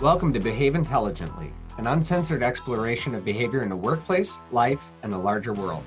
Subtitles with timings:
[0.00, 5.18] Welcome to Behave Intelligently, an uncensored exploration of behavior in the workplace, life, and the
[5.18, 5.82] larger world.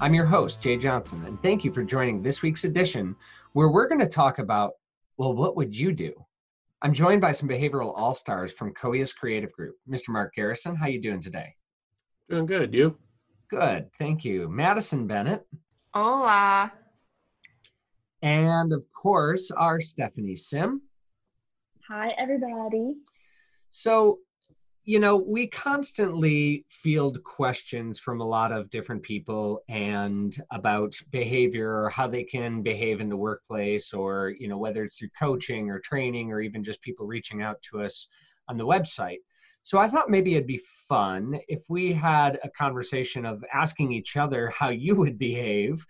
[0.00, 3.14] I'm your host, Jay Johnson, and thank you for joining this week's edition
[3.52, 4.72] where we're going to talk about
[5.18, 6.12] well, what would you do?
[6.82, 9.76] I'm joined by some behavioral all-stars from Coeus Creative Group.
[9.88, 10.08] Mr.
[10.08, 11.54] Mark Garrison, how you doing today?
[12.28, 12.74] Doing good.
[12.74, 12.98] You?
[13.48, 14.48] Good, thank you.
[14.48, 15.46] Madison Bennett.
[15.94, 16.72] Hola.
[18.24, 20.80] And of course, our Stephanie Sim.
[21.86, 22.94] Hi, everybody.
[23.68, 24.20] So,
[24.84, 31.82] you know, we constantly field questions from a lot of different people and about behavior
[31.82, 35.70] or how they can behave in the workplace or, you know, whether it's through coaching
[35.70, 38.08] or training or even just people reaching out to us
[38.48, 39.18] on the website.
[39.64, 44.16] So I thought maybe it'd be fun if we had a conversation of asking each
[44.16, 45.84] other how you would behave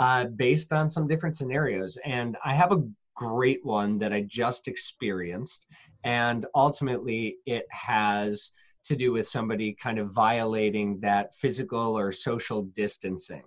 [0.00, 1.96] uh, based on some different scenarios.
[2.04, 2.82] And I have a
[3.14, 5.66] great one that I just experienced.
[6.04, 8.50] And ultimately, it has
[8.84, 13.44] to do with somebody kind of violating that physical or social distancing.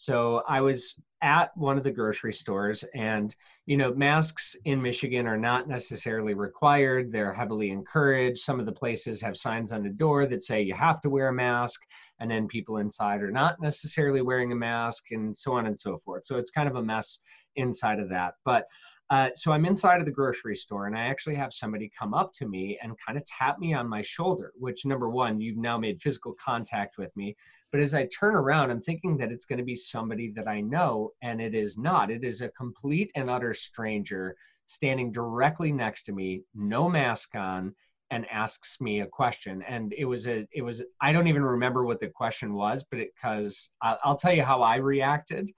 [0.00, 5.26] So I was at one of the grocery stores and you know masks in michigan
[5.26, 7.12] are not necessarily required.
[7.12, 8.38] They're heavily encouraged.
[8.38, 11.28] Some of the places have signs on the door that say you have to wear
[11.28, 11.82] a mask
[12.18, 15.98] and then people inside are not necessarily wearing a mask and so on and so
[15.98, 16.24] forth.
[16.24, 17.18] So it's kind of a mess
[17.56, 18.36] inside of that.
[18.42, 18.68] But
[19.10, 22.32] uh, so I'm inside of the grocery store and I actually have somebody come up
[22.34, 25.76] to me and kind of tap me on my shoulder, which number one, you've now
[25.76, 27.36] made physical contact with me.
[27.72, 30.60] But as I turn around, I'm thinking that it's going to be somebody that I
[30.60, 32.10] know, and it is not.
[32.10, 34.36] It is a complete and utter stranger
[34.66, 37.74] standing directly next to me, no mask on,
[38.12, 39.62] and asks me a question.
[39.62, 43.00] And it was a, it was, I don't even remember what the question was, but
[43.00, 45.50] it, because I'll tell you how I reacted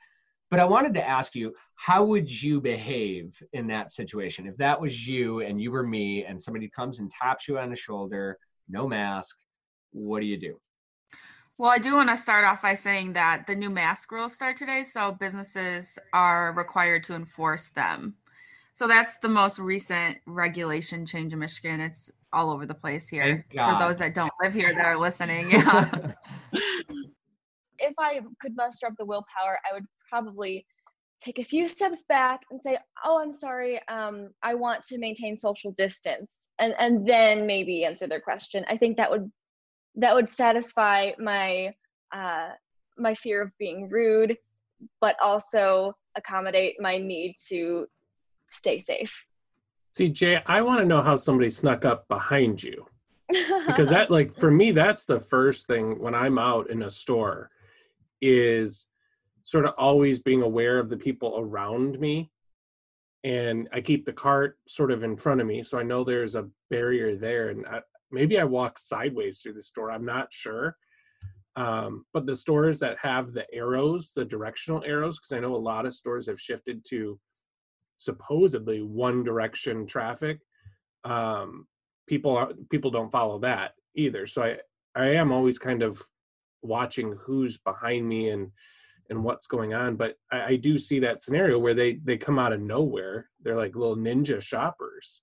[0.53, 4.47] but I wanted to ask you, how would you behave in that situation?
[4.47, 7.71] If that was you and you were me and somebody comes and taps you on
[7.71, 8.37] the shoulder,
[8.69, 9.35] no mask,
[9.93, 10.61] what do you do?
[11.57, 14.59] Well, I do want to start off by saying that the new mask rules start
[14.59, 18.17] today, so businesses are required to enforce them.
[18.75, 21.81] So that's the most recent regulation change in Michigan.
[21.81, 23.47] It's all over the place here.
[23.55, 25.89] For those that don't live here that are listening, yeah.
[27.79, 30.67] if I could muster up the willpower, I would probably
[31.19, 33.81] take a few steps back and say, "Oh, I'm sorry.
[33.89, 38.65] Um, I want to maintain social distance," and and then maybe answer their question.
[38.69, 39.31] I think that would
[39.97, 41.75] that would satisfy my
[42.13, 42.51] uh,
[42.99, 44.37] my fear of being rude,
[45.01, 47.87] but also accommodate my need to
[48.47, 49.25] stay safe.
[49.93, 52.87] See, Jay, I want to know how somebody snuck up behind you.
[53.67, 57.49] because that like for me that's the first thing when i'm out in a store
[58.21, 58.89] is
[59.45, 62.31] sort of always being aware of the people around me.
[63.25, 66.35] And i keep the cart sort of in front of me so i know there's
[66.35, 70.77] a barrier there and I, maybe i walk sideways through the store i'm not sure.
[71.55, 75.69] Um, but the stores that have the arrows the directional arrows because i know a
[75.71, 77.21] lot of stores have shifted to
[77.99, 80.41] supposedly one direction traffic
[81.05, 81.67] um,
[82.07, 84.27] people are people don't follow that either.
[84.27, 84.57] So i
[84.95, 86.03] i am always kind of
[86.63, 88.53] watching who's behind me and
[89.13, 89.95] and what's going on.
[89.95, 93.29] But I, I, do see that scenario where they they come out of nowhere.
[93.43, 95.23] They're like little ninja shoppers.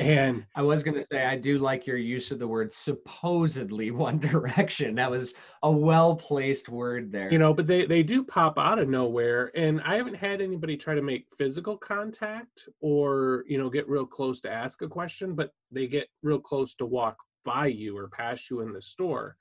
[0.00, 3.90] And I was going to say, I do like your use of the word supposedly
[3.90, 4.94] one direction.
[4.94, 7.30] That was a well placed word there.
[7.30, 9.50] You know, but they, they do pop out of nowhere.
[9.54, 14.06] And I haven't had anybody try to make physical contact or, you know, get real
[14.06, 18.08] close to ask a question, but they get real close to walk by you or
[18.08, 19.36] pass you in the store.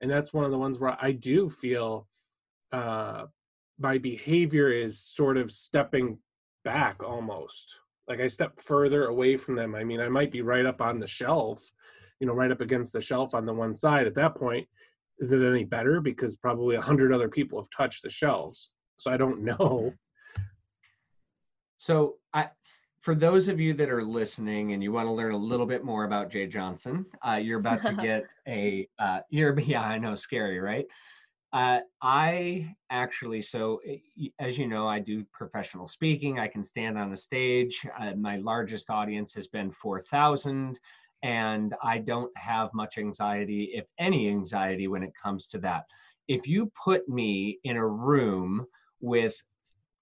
[0.00, 2.08] And that's one of the ones where I do feel
[2.72, 3.26] uh,
[3.78, 6.18] my behavior is sort of stepping
[6.64, 7.78] back almost.
[8.08, 9.74] Like i step further away from them.
[9.74, 11.62] I mean i might be right up on the shelf
[12.20, 14.06] you know right up against the shelf on the one side.
[14.06, 14.66] At that point
[15.18, 16.00] is it any better?
[16.00, 18.72] Because probably a hundred other people have touched the shelves
[19.02, 19.92] so i don't know.
[21.78, 22.48] So i
[23.00, 25.84] for those of you that are listening and you want to learn a little bit
[25.84, 30.14] more about jay johnson uh, you're about to get a uh, you're yeah i know
[30.14, 30.86] scary right
[31.52, 33.98] uh, I actually, so eh,
[34.38, 36.38] as you know, I do professional speaking.
[36.38, 37.86] I can stand on a stage.
[37.98, 40.80] Uh, my largest audience has been 4,000,
[41.22, 45.84] and I don't have much anxiety, if any anxiety, when it comes to that.
[46.26, 48.66] If you put me in a room
[49.00, 49.34] with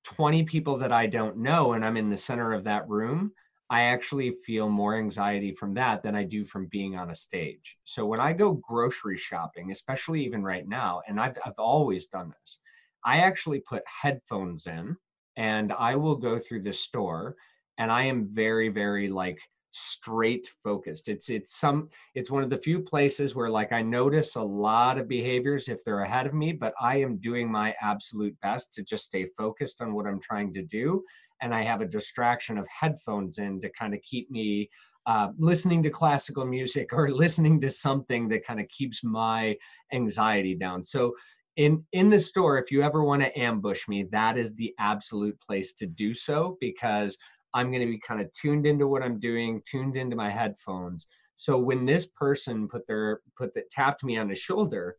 [0.05, 3.33] 20 people that I don't know and I'm in the center of that room,
[3.71, 7.79] I actually feel more anxiety from that than I do from being on a stage.
[7.85, 12.33] So when I go grocery shopping, especially even right now, and I've, I've always done
[12.41, 12.59] this,
[13.05, 14.97] I actually put headphones in
[15.37, 17.37] and I will go through the store
[17.79, 19.39] and I am very, very like
[19.71, 21.09] straight focused.
[21.09, 24.99] It's it's some it's one of the few places where like I notice a lot
[24.99, 28.83] of behaviors if they're ahead of me, but I am doing my absolute best to
[28.83, 31.05] just stay focused on what I'm trying to do.
[31.41, 34.69] And I have a distraction of headphones in to kind of keep me
[35.07, 39.57] uh, listening to classical music or listening to something that kind of keeps my
[39.93, 40.85] anxiety down.
[40.85, 41.15] So
[41.57, 45.39] in in the store if you ever want to ambush me that is the absolute
[45.41, 47.19] place to do so because
[47.55, 51.07] i'm going to be kind of tuned into what i'm doing tuned into my headphones.
[51.35, 54.97] So when this person put their put that tapped me on the shoulder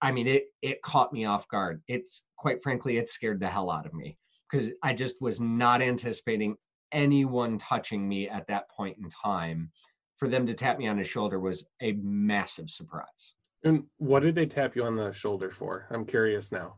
[0.00, 1.82] i mean it it caught me off guard.
[1.88, 4.18] It's quite frankly it scared the hell out of me
[4.52, 6.54] because i just was not anticipating
[6.92, 9.72] anyone touching me at that point in time
[10.16, 13.34] for them to tap me on the shoulder was a massive surprise
[13.64, 15.86] and what did they tap you on the shoulder for?
[15.90, 16.76] I'm curious now.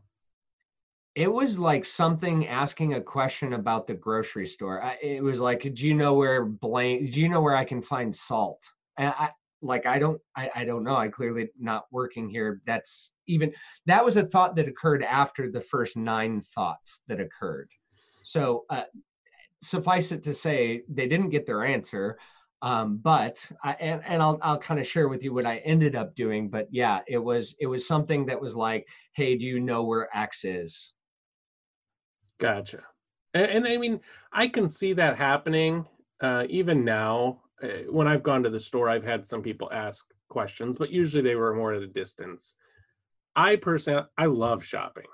[1.15, 4.83] It was like something asking a question about the grocery store.
[4.83, 7.13] I, it was like, do you know where blank?
[7.13, 8.61] Do you know where I can find salt?
[8.97, 9.31] And I
[9.61, 10.95] like, I don't, I, I don't know.
[10.95, 12.61] I clearly not working here.
[12.65, 13.53] That's even
[13.85, 17.69] that was a thought that occurred after the first nine thoughts that occurred.
[18.23, 18.83] So uh,
[19.61, 22.17] suffice it to say, they didn't get their answer.
[22.61, 25.95] Um, but I, and, and I'll, I'll kind of share with you what I ended
[25.95, 26.49] up doing.
[26.49, 30.09] But yeah, it was, it was something that was like, Hey, do you know where
[30.15, 30.93] X is?
[32.39, 32.83] Gotcha.
[33.33, 34.01] And, and I mean,
[34.31, 35.85] I can see that happening
[36.21, 37.41] uh, even now.
[37.61, 41.23] Uh, when I've gone to the store, I've had some people ask questions, but usually
[41.23, 42.55] they were more at a distance.
[43.35, 45.05] I personally, I love shopping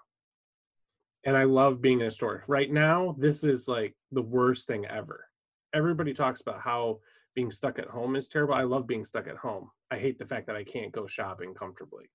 [1.24, 2.44] and I love being in a store.
[2.48, 5.26] Right now, this is like the worst thing ever.
[5.74, 7.00] Everybody talks about how
[7.36, 8.54] being stuck at home is terrible.
[8.54, 9.70] I love being stuck at home.
[9.90, 12.10] I hate the fact that I can't go shopping comfortably.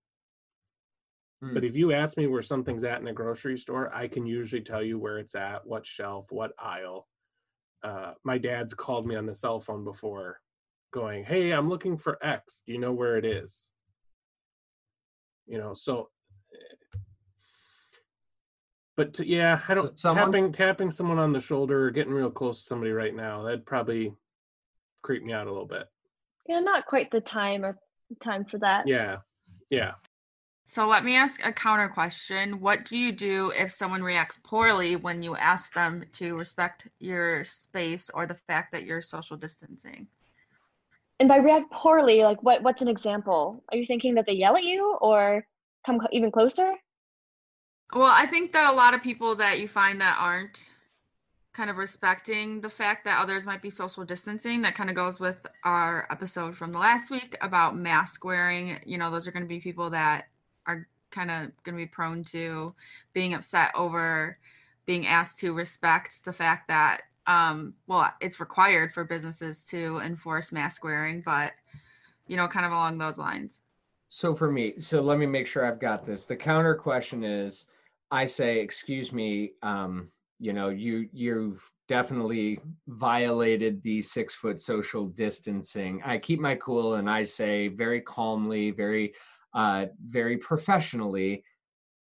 [1.43, 1.55] Hmm.
[1.55, 4.63] But if you ask me where something's at in a grocery store, I can usually
[4.63, 7.07] tell you where it's at, what shelf, what aisle.
[7.87, 10.41] Uh, my dad's called me on the cell phone before
[10.93, 12.63] going, Hey, I'm looking for X.
[12.67, 13.71] Do you know where it is?
[15.47, 16.09] You know, so
[18.97, 22.31] but to, yeah, I don't someone, tapping tapping someone on the shoulder or getting real
[22.31, 23.43] close to somebody right now.
[23.43, 24.15] That'd probably
[25.03, 25.87] creep me out a little bit.
[26.49, 27.79] Yeah, not quite the time or
[28.21, 28.89] time for that.
[28.89, 29.19] Yeah.
[29.71, 29.93] Yeah.
[30.69, 32.59] So let me ask a counter question.
[32.61, 37.45] What do you do if someone reacts poorly when you ask them to respect your
[37.45, 40.09] space or the fact that you're social distancing?
[41.21, 43.63] And by react poorly, like what what's an example?
[43.71, 45.47] Are you thinking that they yell at you or
[45.87, 46.75] come even closer?
[47.95, 50.73] Well, I think that a lot of people that you find that aren't
[51.55, 54.63] kind of respecting the fact that others might be social distancing.
[54.63, 58.81] That kind of goes with our episode from the last week about mask wearing.
[58.85, 60.27] You know, those are going to be people that
[60.67, 62.75] are kind of going to be prone to
[63.13, 64.39] being upset over
[64.87, 70.53] being asked to respect the fact that um well it's required for businesses to enforce
[70.53, 71.53] mask wearing but
[72.29, 73.63] you know kind of along those lines.
[74.09, 76.25] So for me so let me make sure i've got this.
[76.25, 77.67] The counter question is
[78.11, 80.09] i say excuse me um
[80.39, 82.59] you know you you've definitely
[82.89, 86.03] violated the six foot social distancing.
[86.05, 89.15] I keep my cool and i say very calmly very
[89.57, 91.43] uh, very professionally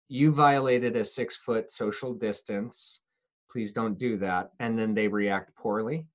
[0.08, 3.02] you violated a six foot social distance.
[3.50, 4.50] Please don't do that.
[4.58, 6.06] And then they react poorly.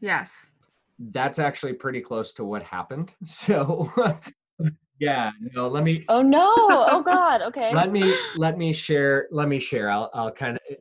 [0.00, 0.50] Yes.
[0.98, 3.14] That's actually pretty close to what happened.
[3.26, 3.92] So
[5.00, 6.52] yeah no let me oh no.
[6.56, 7.42] Oh god.
[7.42, 7.74] Okay.
[7.74, 9.90] Let me let me share let me share.
[9.90, 10.76] I'll i'll kind of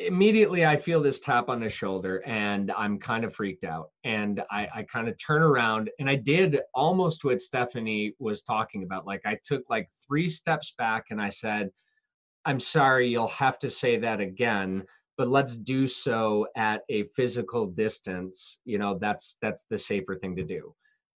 [0.00, 3.90] immediately i feel this tap on the shoulder and i'm kind of freaked out.
[4.04, 8.82] And i i kind of turn around and i did almost what stephanie was talking
[8.82, 9.06] about.
[9.06, 11.70] Like i took like three steps back and i said
[12.44, 14.84] i'm sorry you'll have to say that again
[15.16, 18.60] but let's do so at a physical distance.
[18.64, 20.74] You know that's that's the safer thing to do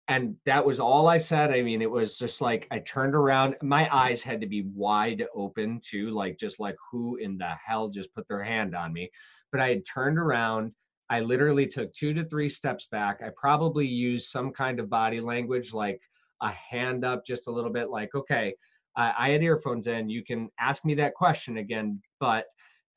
[0.07, 1.51] and that was all I said.
[1.51, 5.25] I mean, it was just like I turned around, my eyes had to be wide
[5.33, 9.09] open too, like just like who in the hell just put their hand on me.
[9.51, 10.73] But I had turned around.
[11.09, 13.21] I literally took two to three steps back.
[13.23, 16.01] I probably used some kind of body language, like
[16.41, 18.55] a hand up just a little bit, like, okay,
[18.95, 20.09] I, I had earphones in.
[20.09, 22.01] You can ask me that question again.
[22.19, 22.45] But,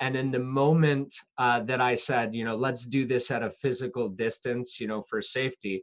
[0.00, 3.50] and in the moment uh, that I said, you know, let's do this at a
[3.50, 5.82] physical distance, you know, for safety,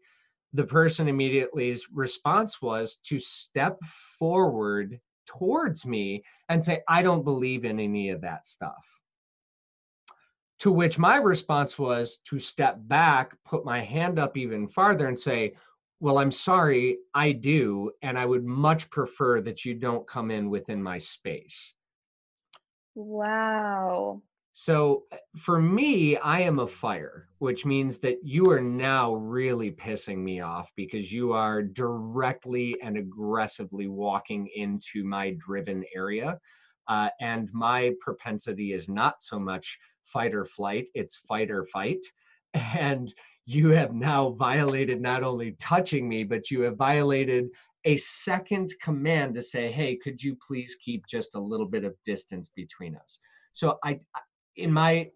[0.53, 3.79] the person immediately's response was to step
[4.19, 8.85] forward towards me and say, I don't believe in any of that stuff.
[10.59, 15.17] To which my response was to step back, put my hand up even farther, and
[15.17, 15.55] say,
[15.99, 17.91] Well, I'm sorry, I do.
[18.03, 21.73] And I would much prefer that you don't come in within my space.
[22.93, 24.21] Wow.
[24.53, 29.71] So uh, for me, I am a fire, which means that you are now really
[29.71, 36.37] pissing me off because you are directly and aggressively walking into my driven area.
[36.87, 42.05] Uh, and my propensity is not so much fight or flight, it's fight or fight.
[42.77, 43.13] And
[43.45, 47.47] you have now violated not only touching me, but you have violated
[47.85, 51.95] a second command to say, hey, could you please keep just a little bit of
[52.03, 53.19] distance between us?
[53.53, 53.99] So I,
[54.55, 55.09] in my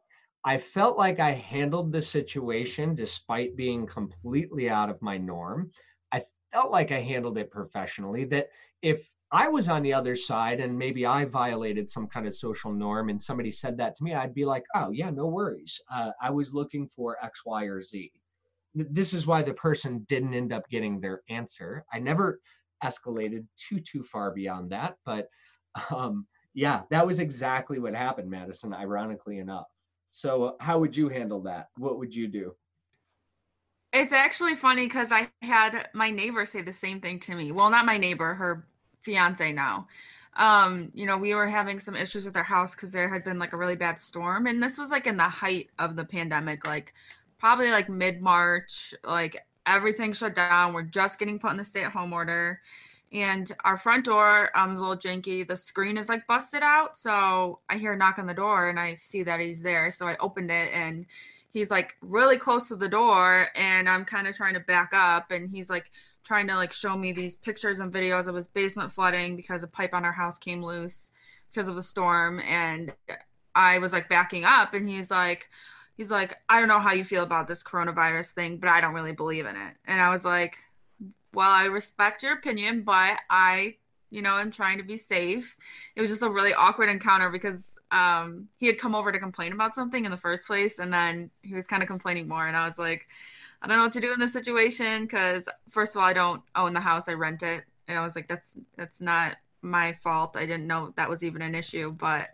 [0.46, 5.72] I felt like I handled the situation despite being completely out of my norm.
[6.12, 8.25] I felt like I handled it professionally.
[8.25, 8.50] That
[8.84, 12.72] if I was on the other side and maybe I violated some kind of social
[12.72, 15.82] norm and somebody said that to me, I'd be like, oh, yeah, no worries.
[15.92, 18.12] Uh, I was looking for X, Y, or Z.
[18.75, 21.84] This is why the person didn't end up getting their answer.
[21.92, 22.39] I never
[22.84, 24.98] escalated too, too far beyond that.
[25.06, 25.27] But
[25.89, 29.67] um, yeah, that was exactly what happened, Madison, ironically enough.
[30.09, 31.67] So, how would you handle that?
[31.77, 32.55] What would you do?
[33.91, 37.51] It's actually funny because I had my neighbor say the same thing to me.
[37.51, 38.65] Well, not my neighbor, her
[39.01, 39.88] fiance now.
[40.38, 43.39] Um, you know, we were having some issues with our house because there had been
[43.39, 44.47] like a really bad storm.
[44.47, 46.93] And this was like in the height of the pandemic, like
[47.38, 50.74] probably like mid March, like everything shut down.
[50.74, 52.59] We're just getting put in the stay at home order
[53.15, 55.48] and our front door um is a little janky.
[55.48, 58.79] The screen is like busted out so i hear a knock on the door and
[58.79, 61.05] i see that he's there so i opened it and
[61.51, 65.31] he's like really close to the door and i'm kind of trying to back up
[65.31, 65.91] and he's like
[66.24, 69.67] trying to like show me these pictures and videos of his basement flooding because a
[69.67, 71.12] pipe on our house came loose
[71.51, 72.93] because of the storm and
[73.55, 75.50] i was like backing up and he's like
[75.95, 78.93] he's like i don't know how you feel about this coronavirus thing but i don't
[78.93, 79.75] really believe in it.
[79.86, 80.57] And i was like
[81.36, 83.75] well, I respect your opinion, but I,
[84.10, 85.58] you know, I'm trying to be safe.
[85.96, 89.51] It was just a really awkward encounter because um, he had come over to complain
[89.51, 92.56] about something in the first place, and then he was kind of complaining more, and
[92.56, 93.08] I was like,
[93.62, 96.44] I don't know what to do in this situation because first of all, I don't
[96.56, 100.36] own the house; I rent it, and I was like, that's that's not my fault.
[100.36, 102.30] I didn't know that was even an issue, but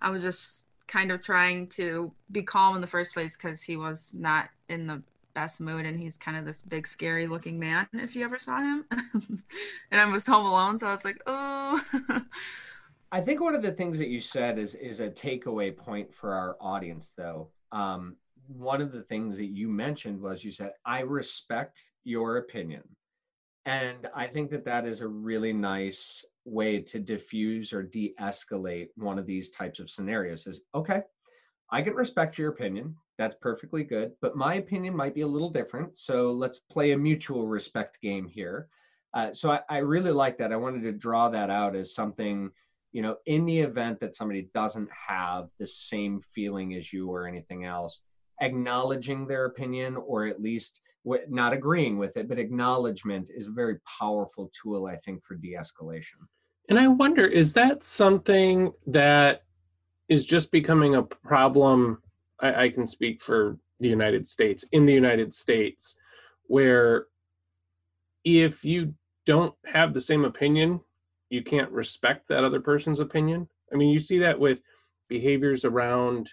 [0.00, 3.76] I was just kind of trying to be calm in the first place because he
[3.76, 5.02] was not in the
[5.34, 8.60] best mood and he's kind of this big scary looking man if you ever saw
[8.60, 8.84] him.
[9.90, 11.82] And i was home alone so i was like oh.
[13.12, 16.32] I think one of the things that you said is is a takeaway point for
[16.32, 17.48] our audience though.
[17.72, 22.82] Um, one of the things that you mentioned was you said i respect your opinion.
[23.66, 29.18] And i think that that is a really nice way to diffuse or de-escalate one
[29.18, 31.02] of these types of scenarios is okay
[31.70, 34.12] i can respect your opinion that's perfectly good.
[34.22, 35.98] But my opinion might be a little different.
[35.98, 38.68] So let's play a mutual respect game here.
[39.12, 40.52] Uh, so I, I really like that.
[40.52, 42.50] I wanted to draw that out as something,
[42.92, 47.26] you know, in the event that somebody doesn't have the same feeling as you or
[47.26, 48.00] anything else,
[48.40, 50.80] acknowledging their opinion or at least
[51.28, 55.54] not agreeing with it, but acknowledgement is a very powerful tool, I think, for de
[55.54, 56.20] escalation.
[56.70, 59.42] And I wonder, is that something that
[60.08, 62.00] is just becoming a problem
[62.40, 65.96] I, I can speak for the United States, in the United States,
[66.44, 67.06] where
[68.24, 68.94] if you
[69.26, 70.80] don't have the same opinion,
[71.30, 73.48] you can't respect that other person's opinion.
[73.72, 74.62] I mean, you see that with
[75.08, 76.32] behaviors around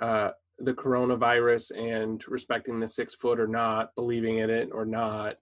[0.00, 5.36] uh, the coronavirus and respecting the six foot or not, believing in it or not.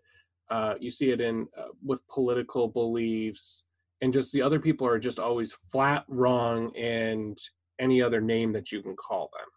[0.49, 3.65] Uh, you see it in uh, with political beliefs,
[4.01, 7.39] and just the other people are just always flat wrong and
[7.81, 9.49] any other name that you can call them.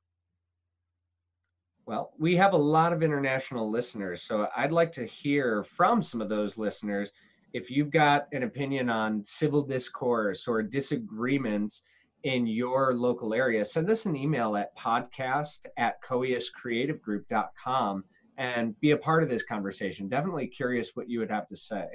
[1.89, 6.21] Well, we have a lot of international listeners, so I'd like to hear from some
[6.21, 7.11] of those listeners.
[7.53, 11.81] If you've got an opinion on civil discourse or disagreements
[12.21, 18.03] in your local area, send us an email at podcast at coeuscreativegroup.com
[18.37, 20.07] and be a part of this conversation.
[20.07, 21.87] Definitely curious what you would have to say.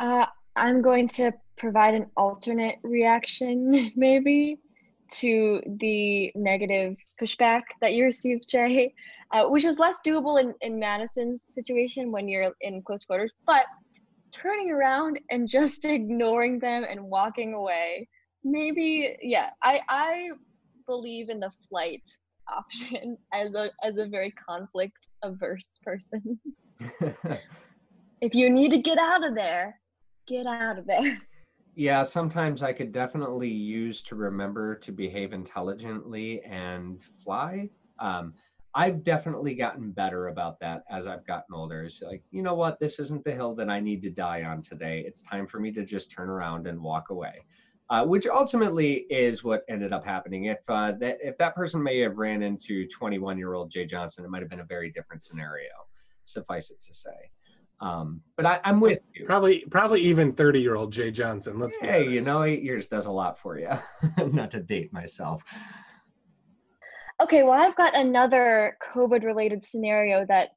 [0.00, 4.58] Uh, I'm going to provide an alternate reaction, maybe
[5.12, 8.94] to the negative pushback that you received, Jay,
[9.32, 13.64] uh, which is less doable in, in Madison's situation when you're in close quarters, but
[14.32, 18.08] turning around and just ignoring them and walking away,
[18.44, 20.28] maybe, yeah, I, I
[20.86, 22.08] believe in the flight
[22.48, 26.40] option as a as a very conflict averse person.
[28.20, 29.78] if you need to get out of there,
[30.26, 31.18] get out of there
[31.74, 38.34] yeah sometimes i could definitely use to remember to behave intelligently and fly um,
[38.74, 42.78] i've definitely gotten better about that as i've gotten older it's like you know what
[42.78, 45.72] this isn't the hill that i need to die on today it's time for me
[45.72, 47.44] to just turn around and walk away
[47.92, 50.46] uh, which ultimately is what ended up happening.
[50.46, 54.24] If uh, that if that person may have ran into 21 year old Jay Johnson,
[54.24, 55.68] it might have been a very different scenario.
[56.24, 57.30] Suffice it to say.
[57.82, 59.26] Um, but I, am with you.
[59.26, 61.58] Probably, probably even 30 year old Jay Johnson.
[61.58, 63.70] Let's hey, you know, eight years does a lot for you.
[64.32, 65.42] Not to date myself.
[67.20, 70.50] Okay, well, I've got another COVID related scenario that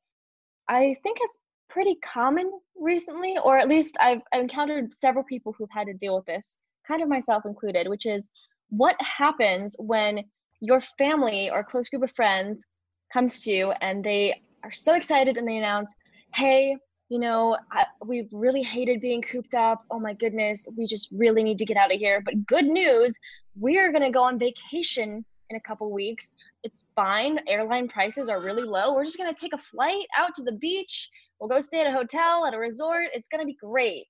[0.69, 5.87] I think is pretty common recently, or at least I've encountered several people who've had
[5.87, 8.29] to deal with this, kind of myself included, which is
[8.69, 10.23] what happens when
[10.61, 12.63] your family or close group of friends
[13.11, 15.91] comes to you and they are so excited and they announce,
[16.35, 16.77] hey,
[17.09, 19.83] you know, I, we've really hated being cooped up.
[19.91, 22.21] Oh my goodness, we just really need to get out of here.
[22.25, 23.13] But good news,
[23.59, 26.33] we are going to go on vacation in a couple weeks.
[26.63, 27.39] It's fine.
[27.47, 28.93] Airline prices are really low.
[28.93, 31.09] We're just going to take a flight out to the beach.
[31.39, 33.07] We'll go stay at a hotel, at a resort.
[33.13, 34.07] It's going to be great.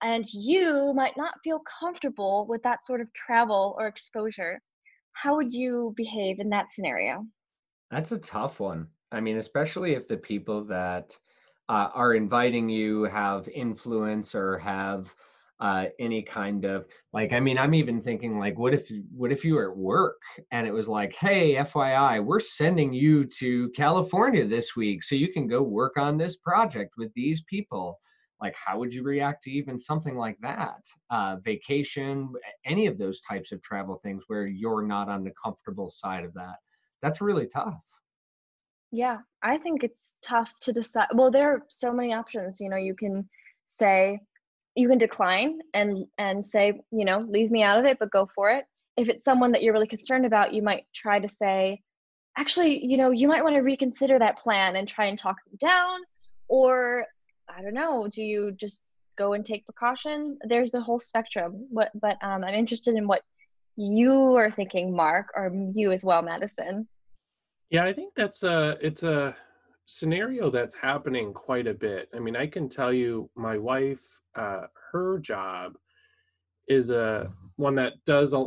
[0.00, 4.60] And you might not feel comfortable with that sort of travel or exposure.
[5.12, 7.26] How would you behave in that scenario?
[7.90, 8.86] That's a tough one.
[9.10, 11.16] I mean, especially if the people that
[11.72, 15.14] uh, are inviting you have influence or have
[15.60, 19.42] uh, any kind of like i mean i'm even thinking like what if what if
[19.42, 24.46] you were at work and it was like hey fyi we're sending you to california
[24.46, 27.98] this week so you can go work on this project with these people.
[28.38, 30.82] Like how would you react to even something like that?
[31.10, 32.28] Uh, vacation
[32.66, 36.34] any of those types of travel things where you're not on the comfortable side of
[36.34, 36.56] that.
[37.02, 38.01] That's really tough
[38.92, 41.08] yeah, I think it's tough to decide.
[41.14, 42.60] Well, there are so many options.
[42.60, 43.28] You know, you can
[43.66, 44.20] say
[44.76, 48.28] you can decline and and say, you know, leave me out of it, but go
[48.34, 48.66] for it.
[48.98, 51.80] If it's someone that you're really concerned about, you might try to say,
[52.36, 55.56] actually, you know, you might want to reconsider that plan and try and talk them
[55.58, 56.00] down.
[56.48, 57.06] Or
[57.48, 58.84] I don't know, do you just
[59.16, 60.38] go and take precaution?
[60.46, 61.66] There's a whole spectrum.
[61.70, 63.22] What but um, I'm interested in what
[63.76, 66.86] you are thinking, Mark, or you as well, Madison.
[67.72, 69.34] Yeah, I think that's a it's a
[69.86, 72.10] scenario that's happening quite a bit.
[72.14, 75.78] I mean, I can tell you, my wife, uh, her job
[76.68, 78.44] is a one that does a,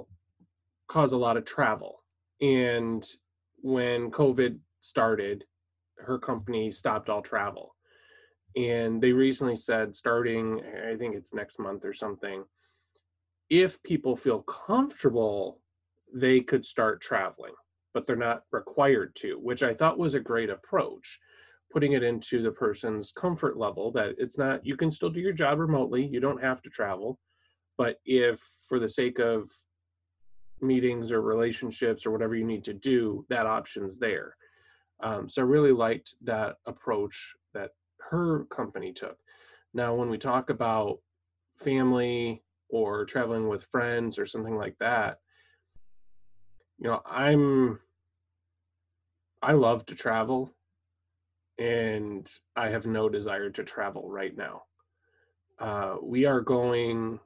[0.87, 2.03] cause a lot of travel,
[2.39, 3.03] and
[3.63, 5.43] when COVID started,
[5.97, 7.75] her company stopped all travel,
[8.55, 12.43] and they recently said, starting I think it's next month or something,
[13.49, 15.61] if people feel comfortable,
[16.13, 17.53] they could start traveling
[17.95, 21.17] but they're not required to, which I thought was a great approach,
[21.71, 25.31] putting it into the person's comfort level that it's not, you can still do your
[25.31, 27.17] job remotely, you don't have to travel.
[27.77, 29.49] But if, for the sake of
[30.59, 34.35] meetings or relationships or whatever you need to do, that option's there.
[35.01, 37.71] Um, so I really liked that approach that
[38.09, 39.17] her company took.
[39.73, 40.97] Now, when we talk about
[41.59, 45.19] family or traveling with friends or something like that,
[46.77, 47.79] you know, I'm
[49.41, 50.53] I love to travel
[51.57, 54.63] and I have no desire to travel right now.
[55.59, 57.19] Uh, we are going,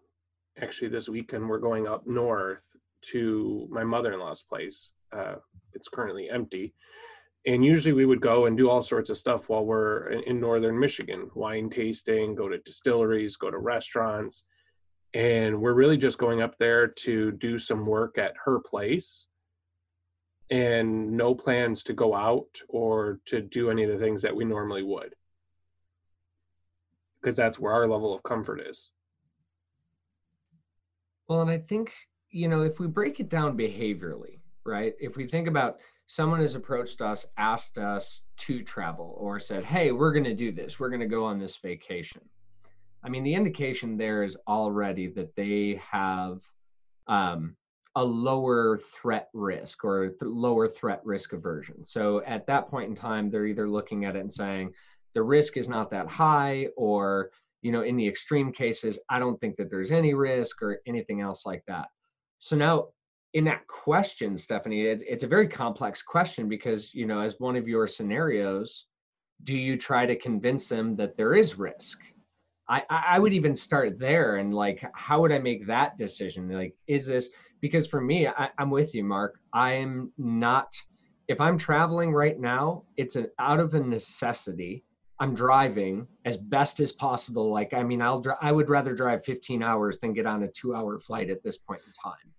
[0.62, 2.64] actually, this weekend, we're going up north
[3.12, 4.92] to my mother in law's place.
[5.12, 5.36] Uh,
[5.74, 6.74] it's currently empty.
[7.48, 10.40] And usually we would go and do all sorts of stuff while we're in, in
[10.40, 14.44] northern Michigan wine tasting, go to distilleries, go to restaurants.
[15.14, 19.26] And we're really just going up there to do some work at her place
[20.50, 24.46] and no plans to go out or to do any of the things that we
[24.46, 25.14] normally would.
[27.22, 28.92] Because that's where our level of comfort is.
[31.28, 31.94] Well and i think
[32.32, 36.56] you know if we break it down behaviorally right if we think about someone has
[36.56, 40.80] approached us asked us to travel or said hey we're going to do this.
[40.80, 42.22] We're going to go on this vacation.
[43.04, 46.42] I mean the indication there is already that they have
[47.08, 47.56] um,
[48.00, 51.84] a lower threat risk or th- lower threat risk aversion.
[51.84, 54.72] So at that point in time, they're either looking at it and saying
[55.14, 57.32] the risk is not that high, or
[57.62, 61.20] you know, in the extreme cases, I don't think that there's any risk or anything
[61.20, 61.90] else like that.
[62.38, 62.88] So now,
[63.34, 67.58] in that question, Stephanie, it, it's a very complex question because you know, as one
[67.58, 68.86] of your scenarios,
[69.44, 72.00] do you try to convince them that there is risk?
[72.70, 76.48] I, I would even start there and like, how would I make that decision?
[76.48, 77.32] Like, is this
[77.62, 79.40] because for me, I, am with you, Mark.
[79.54, 80.74] I'm not.
[81.28, 84.84] If I'm traveling right now, it's an out of a necessity.
[85.20, 87.52] I'm driving as best as possible.
[87.52, 88.24] Like, I mean, I'll.
[88.42, 91.82] I would rather drive 15 hours than get on a two-hour flight at this point
[91.86, 92.34] in time.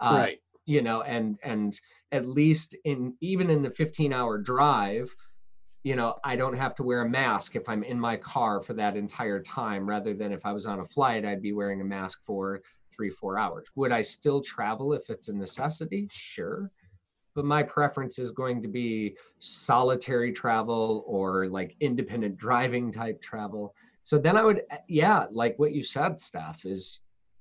[0.00, 0.38] Uh, right.
[0.66, 1.78] You know, and and
[2.12, 5.14] at least in even in the 15-hour drive,
[5.84, 8.72] you know, I don't have to wear a mask if I'm in my car for
[8.72, 11.84] that entire time, rather than if I was on a flight, I'd be wearing a
[11.84, 13.66] mask for three, four hours.
[13.76, 16.08] Would I still travel if it's a necessity?
[16.10, 16.70] Sure.
[17.34, 23.74] But my preference is going to be solitary travel or like independent driving type travel.
[24.02, 27.00] So then I would, eh, yeah, like what you said, Steph, is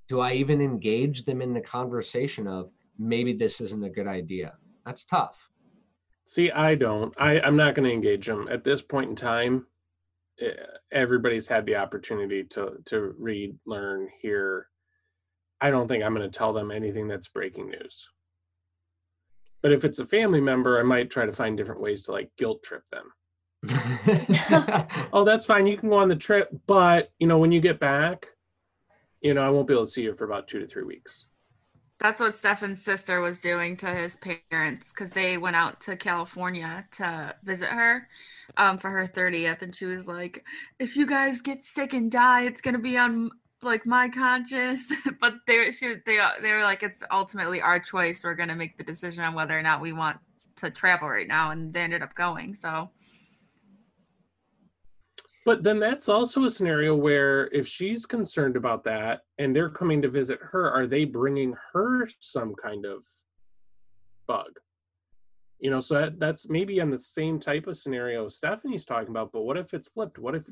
[0.09, 4.57] do I even engage them in the conversation of maybe this isn't a good idea?
[4.85, 5.49] That's tough.
[6.25, 7.13] See, I don't.
[7.17, 9.67] I, I'm not going to engage them at this point in time.
[10.39, 10.51] eh,
[10.91, 14.67] Everybody's had the opportunity to to read, learn, hear.
[15.61, 18.09] I don't think I'm going to tell them anything that's breaking news.
[19.61, 22.31] But if it's a family member, I might try to find different ways to like
[22.37, 23.11] guilt trip them.
[25.13, 25.67] Oh, that's fine.
[25.67, 28.27] You can go on the trip, but you know, when you get back,
[29.21, 31.27] you know, I won't be able to see you for about two to three weeks.
[32.03, 36.85] That's what Stefan's sister was doing to his parents because they went out to California
[36.91, 38.09] to visit her
[38.57, 39.61] um, for her 30th.
[39.61, 40.43] And she was like,
[40.79, 44.91] if you guys get sick and die, it's going to be on like my conscience.
[45.21, 48.25] but they, she, they, they were like, it's ultimately our choice.
[48.25, 50.17] We're going to make the decision on whether or not we want
[50.57, 51.51] to travel right now.
[51.51, 52.55] And they ended up going.
[52.55, 52.89] So
[55.45, 60.01] But then that's also a scenario where if she's concerned about that and they're coming
[60.01, 63.05] to visit her, are they bringing her some kind of
[64.25, 64.51] bug?
[65.59, 69.31] You know, so that, that's maybe on the same type of scenario Stephanie's talking about.
[69.33, 70.17] But what if it's flipped?
[70.17, 70.47] What if,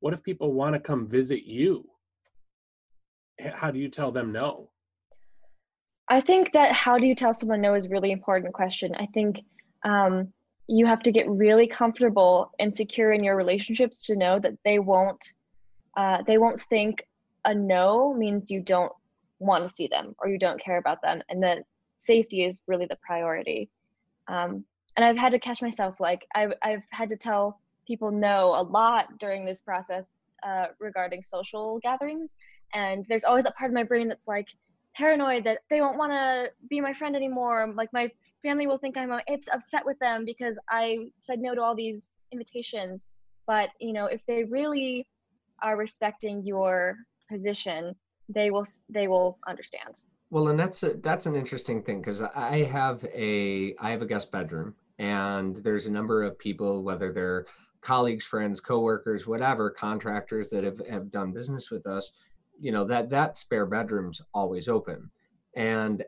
[0.00, 1.88] what if people want to come visit you?
[3.40, 4.70] How do you tell them no?
[6.08, 8.94] I think that how do you tell someone no is really important question.
[8.94, 9.40] I think
[9.84, 10.33] um,
[10.66, 14.78] you have to get really comfortable and secure in your relationships to know that they
[14.78, 15.34] won't
[15.96, 17.06] uh, they won't think
[17.44, 18.92] a no means you don't
[19.38, 21.58] want to see them or you don't care about them, and that
[21.98, 23.68] safety is really the priority.
[24.28, 24.64] Um,
[24.96, 28.62] and I've had to catch myself like I've I've had to tell people no a
[28.62, 32.34] lot during this process uh, regarding social gatherings,
[32.72, 34.48] and there's always that part of my brain that's like
[34.96, 37.72] paranoid that they won't want to be my friend anymore.
[37.74, 38.10] Like my
[38.44, 42.10] family will think I'm it's upset with them because I said no to all these
[42.30, 43.06] invitations.
[43.46, 45.08] But you know, if they really
[45.62, 46.96] are respecting your
[47.28, 47.96] position,
[48.28, 50.04] they will they will understand.
[50.30, 54.06] Well, and that's a, that's an interesting thing because I have a I have a
[54.06, 57.46] guest bedroom, and there's a number of people, whether they're
[57.80, 62.12] colleagues, friends, coworkers, whatever, contractors that have, have done business with us,
[62.58, 65.10] you know that that spare bedroom's always open,
[65.56, 66.04] and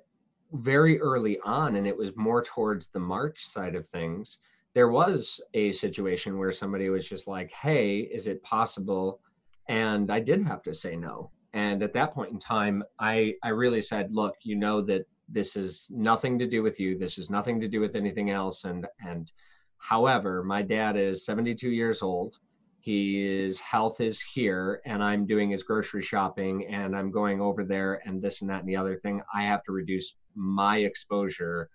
[0.52, 4.38] very early on, and it was more towards the March side of things.
[4.74, 9.20] There was a situation where somebody was just like, "Hey, is it possible?"
[9.68, 13.48] And I did have to say no and at that point in time i i
[13.48, 17.30] really said look you know that this is nothing to do with you this is
[17.30, 19.32] nothing to do with anything else and and
[19.78, 22.36] however my dad is 72 years old
[22.86, 28.00] his health is here and i'm doing his grocery shopping and i'm going over there
[28.06, 31.68] and this and that and the other thing i have to reduce my exposure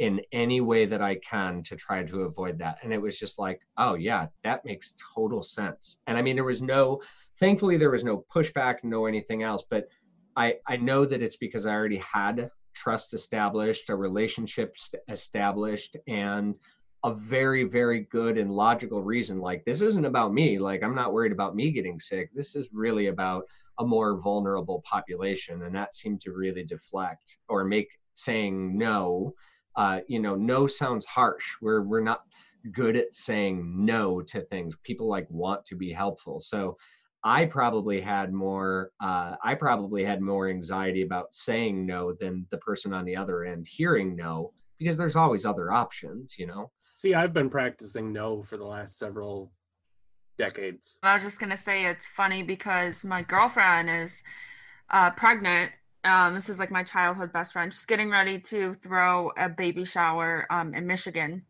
[0.00, 2.78] in any way that i can to try to avoid that.
[2.82, 5.98] And it was just like oh yeah that makes total sense.
[6.06, 7.00] And i mean there was no
[7.38, 9.88] thankfully there was no pushback no anything else but
[10.36, 15.96] i i know that it's because i already had trust established a relationship st- established
[16.08, 16.56] and
[17.04, 21.12] a very very good and logical reason like this isn't about me like i'm not
[21.12, 22.30] worried about me getting sick.
[22.34, 23.44] This is really about
[23.78, 29.34] a more vulnerable population and that seemed to really deflect or make saying no
[29.76, 31.56] uh, you know no sounds harsh.
[31.60, 32.24] We're we're not
[32.72, 34.74] good at saying no to things.
[34.82, 36.40] People like want to be helpful.
[36.40, 36.76] So
[37.22, 42.58] I probably had more uh, I probably had more anxiety about saying no than the
[42.58, 46.70] person on the other end hearing no because there's always other options, you know.
[46.80, 49.52] See, I've been practicing no for the last several
[50.38, 50.98] decades.
[51.02, 54.24] I was just gonna say it's funny because my girlfriend is
[54.88, 55.72] uh, pregnant.
[56.02, 57.72] Um, this is like my childhood best friend.
[57.72, 61.44] She's getting ready to throw a baby shower um, in Michigan.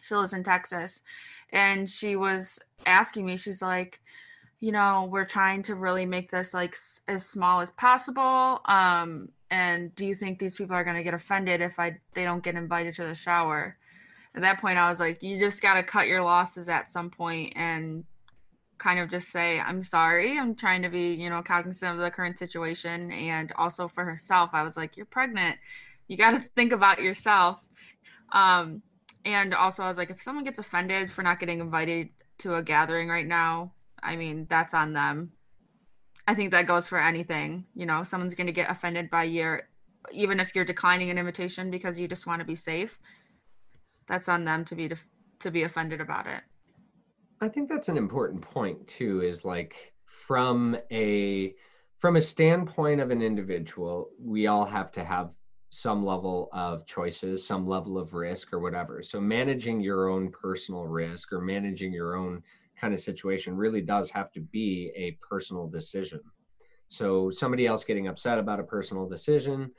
[0.00, 1.02] She lives in Texas,
[1.52, 3.36] and she was asking me.
[3.36, 4.00] She's like,
[4.60, 8.60] you know, we're trying to really make this like s- as small as possible.
[8.64, 12.42] Um, and do you think these people are gonna get offended if I they don't
[12.42, 13.76] get invited to the shower?
[14.34, 17.54] At that point, I was like, you just gotta cut your losses at some point
[17.56, 18.04] and
[18.78, 22.10] kind of just say i'm sorry i'm trying to be you know cognizant of the
[22.10, 25.56] current situation and also for herself i was like you're pregnant
[26.08, 27.64] you got to think about yourself
[28.32, 28.82] um
[29.24, 32.62] and also i was like if someone gets offended for not getting invited to a
[32.62, 33.72] gathering right now
[34.06, 35.32] i mean that's on them
[36.26, 39.62] i think that goes for anything you know someone's going to get offended by your
[40.12, 42.98] even if you're declining an invitation because you just want to be safe
[44.06, 46.42] that's on them to be def- to be offended about it
[47.40, 51.54] I think that's an important point too is like from a
[51.98, 55.30] from a standpoint of an individual, we all have to have
[55.70, 59.02] some level of choices, some level of risk, or whatever.
[59.02, 62.42] So, managing your own personal risk or managing your own
[62.76, 66.20] kind of situation really does have to be a personal decision.
[66.88, 69.70] So, somebody else getting upset about a personal decision,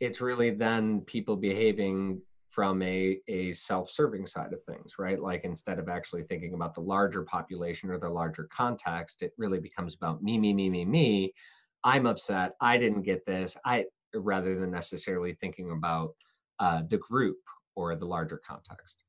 [0.00, 2.20] it's really then people behaving
[2.54, 5.20] from a, a self-serving side of things right?
[5.20, 9.58] Like instead of actually thinking about the larger population or the larger context it really
[9.58, 11.34] becomes about me me me me me.
[11.82, 12.52] I'm upset.
[12.60, 13.56] I didn't get this.
[13.64, 16.14] I rather than necessarily thinking about
[16.60, 17.38] uh, the group
[17.74, 19.02] or the larger context.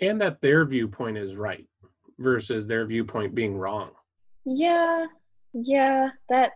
[0.00, 1.66] And that their viewpoint is right
[2.22, 3.90] versus their viewpoint being wrong.
[4.44, 5.06] Yeah
[5.52, 6.52] yeah that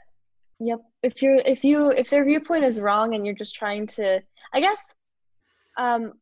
[0.59, 0.81] yep.
[1.02, 4.20] If you're if you if their viewpoint is wrong and you're just trying to
[4.52, 4.94] i guess
[5.79, 6.14] um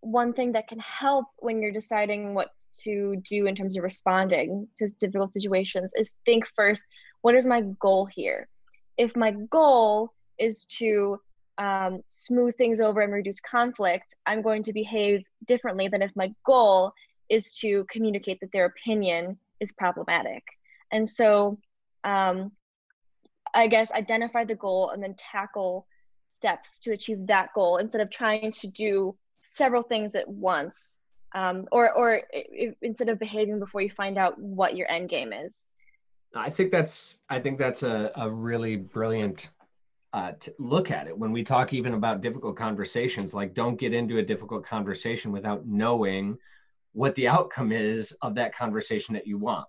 [0.00, 2.48] one thing that can help when you're deciding what
[2.84, 6.84] to do in terms of responding to difficult situations is think first
[7.22, 8.46] what is my goal here?
[8.98, 11.18] If my goal is to
[11.58, 16.30] um, smooth things over and reduce conflict i'm going to behave differently than if my
[16.44, 16.92] goal
[17.28, 20.44] is to communicate that their opinion is problematic.
[20.92, 21.58] And so
[22.04, 22.52] um,
[23.54, 25.86] I guess, identify the goal and then tackle
[26.28, 31.00] steps to achieve that goal instead of trying to do several things at once
[31.34, 35.32] um, or or if, instead of behaving before you find out what your end game
[35.32, 35.66] is.
[36.34, 39.48] I think that's i think that's a, a really brilliant
[40.12, 41.16] uh, look at it.
[41.16, 45.66] When we talk even about difficult conversations like don't get into a difficult conversation without
[45.66, 46.38] knowing
[46.96, 49.66] what the outcome is of that conversation that you want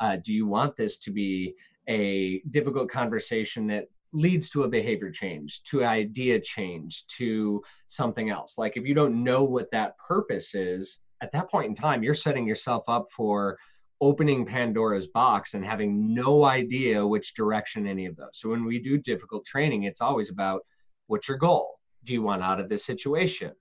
[0.00, 1.54] uh, do you want this to be
[1.88, 8.56] a difficult conversation that leads to a behavior change, to idea change, to something else.
[8.56, 12.14] Like if you don't know what that purpose is, at that point in time, you're
[12.14, 13.58] setting yourself up for
[14.00, 18.30] opening Pandora's box and having no idea which direction any of those.
[18.34, 20.62] So when we do difficult training, it's always about
[21.06, 21.78] what's your goal?
[22.04, 23.52] Do you want out of this situation?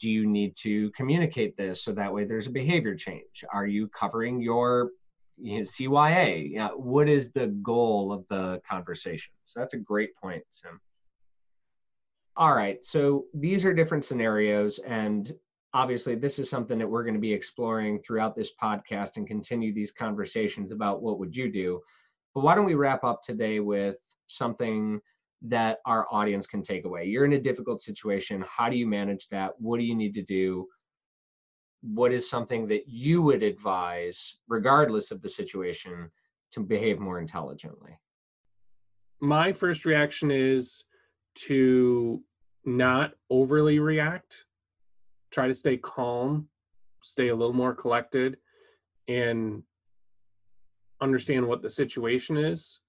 [0.00, 3.44] Do you need to communicate this so that way there's a behavior change?
[3.52, 4.90] Are you covering your
[5.40, 6.50] you know, CYA.
[6.52, 9.32] Yeah, what is the goal of the conversation?
[9.42, 10.80] So that's a great point, Sim.
[12.36, 15.32] All right, so these are different scenarios, and
[15.74, 19.74] obviously, this is something that we're going to be exploring throughout this podcast and continue
[19.74, 21.80] these conversations about what would you do.
[22.34, 25.00] But why don't we wrap up today with something
[25.42, 27.06] that our audience can take away?
[27.06, 28.44] You're in a difficult situation.
[28.46, 29.52] How do you manage that?
[29.58, 30.66] What do you need to do?
[31.82, 36.10] what is something that you would advise, regardless of the situation,
[36.52, 37.98] to behave more intelligently?
[39.20, 40.84] My first reaction is
[41.46, 42.22] to
[42.64, 44.44] not overly react,
[45.30, 46.48] try to stay calm,
[47.02, 48.36] stay a little more collected,
[49.08, 49.62] and
[51.00, 52.79] understand what the situation is.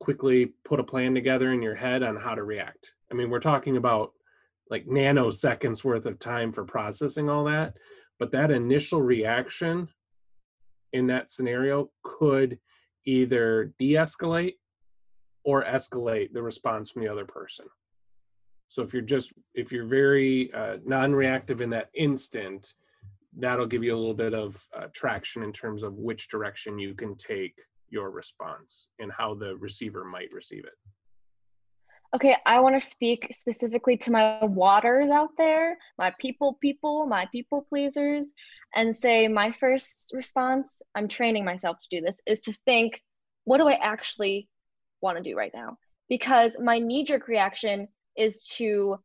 [0.00, 2.92] Quickly put a plan together in your head on how to react.
[3.10, 4.12] I mean, we're talking about
[4.70, 7.74] like nanoseconds worth of time for processing all that
[8.18, 9.88] but that initial reaction
[10.92, 12.58] in that scenario could
[13.04, 14.54] either de-escalate
[15.44, 17.66] or escalate the response from the other person
[18.68, 22.74] so if you're just if you're very uh, non-reactive in that instant
[23.38, 26.94] that'll give you a little bit of uh, traction in terms of which direction you
[26.94, 30.74] can take your response and how the receiver might receive it
[32.14, 37.26] okay, I want to speak specifically to my waters out there, my people, people, my
[37.32, 38.32] people pleasers,
[38.74, 43.02] and say my first response, I'm training myself to do this, is to think,
[43.44, 44.48] what do I actually
[45.00, 45.78] want to do right now?
[46.08, 48.98] Because my knee jerk reaction is to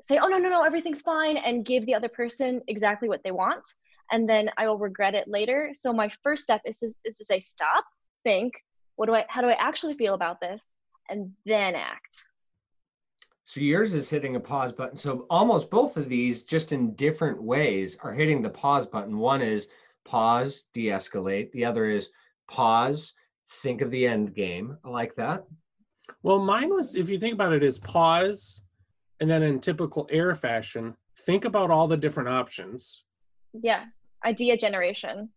[0.00, 3.30] say, oh, no, no, no, everything's fine, and give the other person exactly what they
[3.32, 3.66] want.
[4.10, 5.70] And then I will regret it later.
[5.72, 7.84] So my first step is to, is to say, stop,
[8.24, 8.54] think,
[8.96, 10.74] what do I, how do I actually feel about this?
[11.08, 12.24] And then act.
[13.44, 14.96] So yours is hitting a pause button.
[14.96, 19.18] So almost both of these, just in different ways, are hitting the pause button.
[19.18, 19.68] One is
[20.04, 21.50] pause, de escalate.
[21.52, 22.10] The other is
[22.48, 23.12] pause,
[23.62, 24.78] think of the end game.
[24.84, 25.44] I like that.
[26.22, 28.62] Well, mine was, if you think about it, is pause,
[29.20, 33.04] and then in typical air fashion, think about all the different options.
[33.52, 33.84] Yeah,
[34.24, 35.30] idea generation.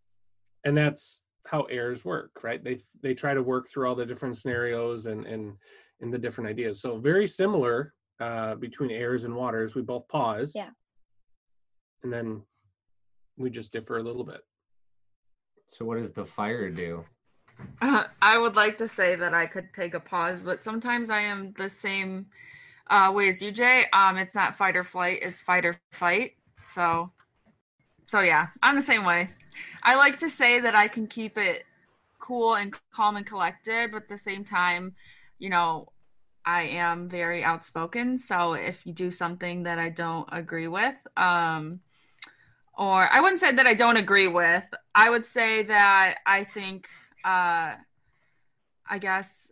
[0.64, 2.64] And that's how airs work, right?
[2.64, 5.54] They they try to work through all the different scenarios and and
[6.02, 6.82] and the different ideas.
[6.82, 9.76] So very similar uh, between airs and waters.
[9.76, 10.54] We both pause.
[10.56, 10.70] Yeah.
[12.04, 12.44] And then
[13.38, 14.42] we just differ a little bit.
[15.68, 17.06] So what does the fire do?
[17.82, 21.22] Uh, I would like to say that I could take a pause, but sometimes I
[21.22, 22.28] am the same
[22.90, 23.86] uh, way as you, Jay.
[23.94, 26.34] Um, it's not fight or flight; it's fight or fight.
[26.68, 27.12] So,
[28.08, 29.30] so yeah, I'm the same way.
[29.84, 31.64] I like to say that I can keep it
[32.20, 34.96] cool and calm and collected, but at the same time,
[35.38, 35.90] you know,
[36.46, 38.18] I am very outspoken.
[38.18, 41.82] So if you do something that I don't agree with, um,
[42.78, 44.64] or I wouldn't say that I don't agree with,
[44.94, 46.88] I would say that I think,
[47.24, 47.74] uh,
[48.88, 49.52] I guess,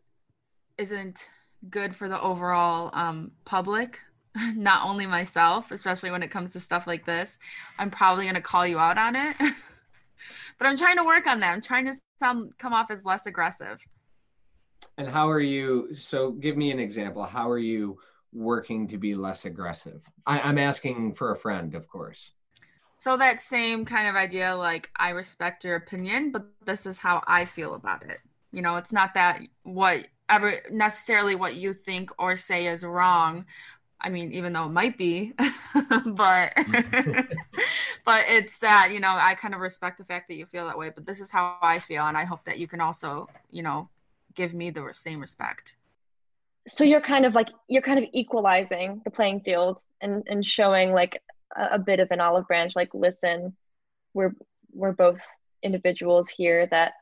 [0.78, 1.30] isn't
[1.70, 4.00] good for the overall um, public,
[4.56, 7.40] not only myself, especially when it comes to stuff like this.
[7.80, 9.36] I'm probably going to call you out on it.
[10.58, 11.54] but I'm trying to work on that.
[11.54, 13.80] I'm trying to sound, come off as less aggressive.
[14.98, 15.94] And how are you?
[15.94, 17.24] So, give me an example.
[17.24, 17.98] How are you
[18.32, 20.02] working to be less aggressive?
[20.26, 22.32] I, I'm asking for a friend, of course.
[23.00, 27.24] So, that same kind of idea like, I respect your opinion, but this is how
[27.28, 28.20] I feel about it.
[28.52, 33.46] You know, it's not that what ever necessarily what you think or say is wrong.
[34.04, 35.34] I mean, even though it might be,
[36.06, 36.54] but
[38.06, 40.78] but it's that you know I kind of respect the fact that you feel that
[40.78, 40.90] way.
[40.90, 43.90] But this is how I feel, and I hope that you can also you know
[44.36, 45.76] give me the same respect.
[46.68, 50.92] So you're kind of like you're kind of equalizing the playing field and and showing
[50.92, 51.22] like
[51.56, 52.76] a, a bit of an olive branch.
[52.76, 53.56] Like, listen,
[54.14, 54.34] we're
[54.74, 55.22] we're both
[55.62, 56.94] individuals here that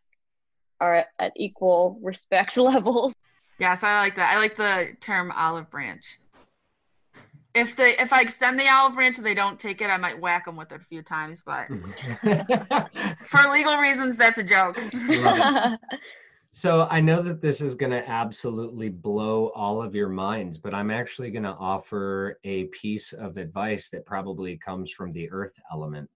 [0.79, 3.13] are at equal respect levels.
[3.59, 4.33] Yes, I like that.
[4.33, 6.17] I like the term olive branch.
[7.53, 10.19] If they if I extend the olive branch and they don't take it, I might
[10.19, 11.41] whack them with it a few times.
[11.45, 11.67] But
[13.25, 14.81] for legal reasons, that's a joke.
[16.53, 20.73] so I know that this is going to absolutely blow all of your minds, but
[20.73, 25.57] I'm actually going to offer a piece of advice that probably comes from the earth
[25.71, 26.11] element,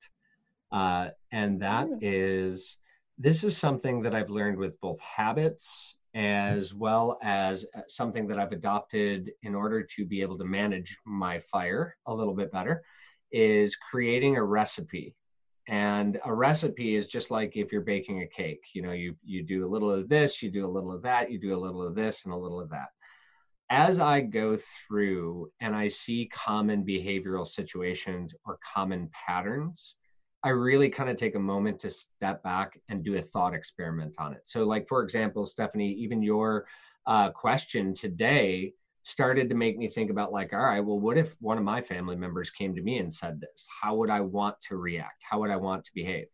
[0.71, 2.78] uh, and that is
[3.17, 8.39] this is something that I've learned with both habits as well as uh, something that
[8.39, 12.84] I've adopted in order to be able to manage my fire a little bit better
[13.34, 15.13] is creating a recipe.
[15.67, 19.43] And a recipe is just like if you're baking a cake, you know, you you
[19.43, 21.82] do a little of this, you do a little of that, you do a little
[21.86, 22.89] of this and a little of that.
[23.69, 29.95] As I go through and I see common behavioral situations or common patterns,
[30.46, 34.18] I really kind of take a moment to step back and do a thought experiment
[34.20, 34.48] on it.
[34.48, 36.68] So, like, for example, Stephanie, even your
[37.08, 41.36] uh, question today started to make me think about, like, all right, well, what if
[41.42, 43.68] one of my family members came to me and said this?
[43.82, 45.24] How would I want to react?
[45.28, 46.28] How would I want to behave?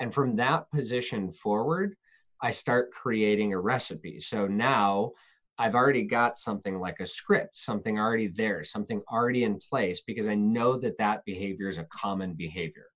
[0.00, 1.94] And from that position forward,
[2.42, 4.18] I start creating a recipe.
[4.18, 5.12] So now
[5.56, 10.26] I've already got something like a script, something already there, something already in place because
[10.26, 12.86] I know that that behavior is a common behavior.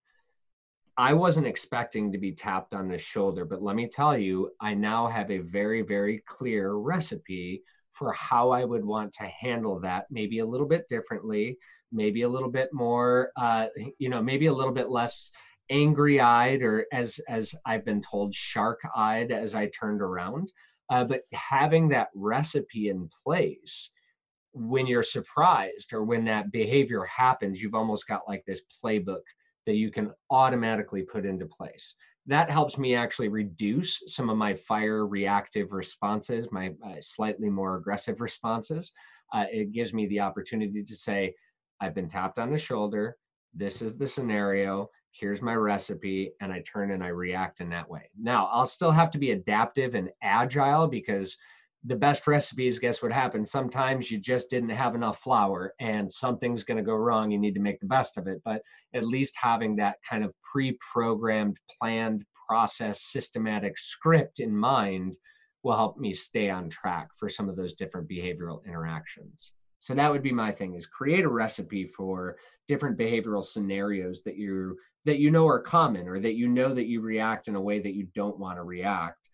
[0.99, 4.73] I wasn't expecting to be tapped on the shoulder, but let me tell you, I
[4.75, 10.07] now have a very, very clear recipe for how I would want to handle that,
[10.11, 11.59] maybe a little bit differently,
[11.93, 13.67] maybe a little bit more, uh,
[13.99, 15.31] you know, maybe a little bit less
[15.69, 20.51] angry-eyed, or as as I've been told, shark-eyed as I turned around.
[20.89, 23.91] Uh, but having that recipe in place
[24.53, 29.23] when you're surprised or when that behavior happens, you've almost got like this playbook
[29.67, 31.95] that you can automatically put into place.
[32.27, 37.77] That helps me actually reduce some of my fire reactive responses, my uh, slightly more
[37.77, 38.93] aggressive responses.
[39.33, 41.35] Uh, it gives me the opportunity to say,
[41.81, 43.17] I've been tapped on the shoulder.
[43.55, 44.91] This is the scenario.
[45.13, 46.33] Here's my recipe.
[46.41, 48.11] And I turn and I react in that way.
[48.21, 51.37] Now, I'll still have to be adaptive and agile because
[51.87, 53.51] the best recipes, guess what happens?
[53.51, 57.31] Sometimes you just didn't have enough flour and something's going to go wrong.
[57.31, 58.43] You need to make the best of it.
[58.45, 58.63] But
[58.95, 65.17] at least having that kind of pre programmed, planned process, systematic script in mind
[65.63, 69.53] will help me stay on track for some of those different behavioral interactions.
[69.79, 74.37] So that would be my thing is create a recipe for different behavioral scenarios that
[74.37, 77.61] you that you know are common or that you know that you react in a
[77.61, 79.26] way that you don't want to react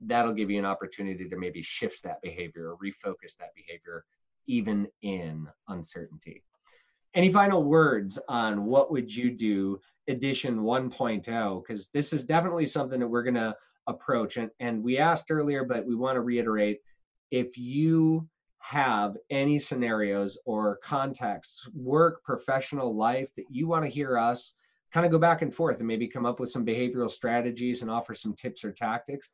[0.00, 4.04] that'll give you an opportunity to maybe shift that behavior or refocus that behavior
[4.46, 6.42] even in uncertainty.
[7.14, 13.00] Any final words on what would you do edition 1.0 because this is definitely something
[13.00, 13.54] that we're going to
[13.86, 16.78] approach and, and we asked earlier but we want to reiterate
[17.30, 18.26] if you
[18.58, 24.54] have any scenarios or contexts work professional life that you want to hear us
[24.92, 27.90] kind of go back and forth and maybe come up with some behavioral strategies and
[27.90, 29.30] offer some tips or tactics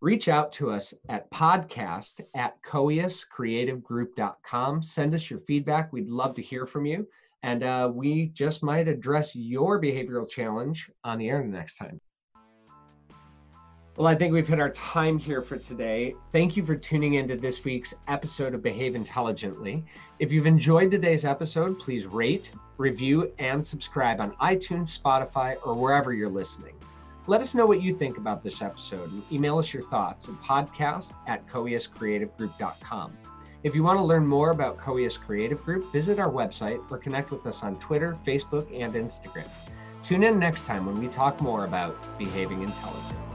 [0.00, 4.82] reach out to us at podcast at coeuscreativegroup.com.
[4.82, 5.92] Send us your feedback.
[5.92, 7.06] We'd love to hear from you.
[7.42, 12.00] And uh, we just might address your behavioral challenge on the air the next time.
[13.96, 16.14] Well, I think we've hit our time here for today.
[16.30, 19.82] Thank you for tuning into this week's episode of Behave Intelligently.
[20.18, 26.12] If you've enjoyed today's episode, please rate, review, and subscribe on iTunes, Spotify, or wherever
[26.12, 26.74] you're listening.
[27.28, 30.34] Let us know what you think about this episode and email us your thoughts at
[30.42, 33.18] podcast at coeuscreativegroup.com.
[33.64, 37.32] If you want to learn more about Coeus Creative Group, visit our website or connect
[37.32, 39.48] with us on Twitter, Facebook, and Instagram.
[40.04, 43.25] Tune in next time when we talk more about behaving intelligently.